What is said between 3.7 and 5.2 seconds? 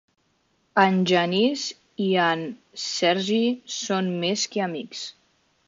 són més que amics.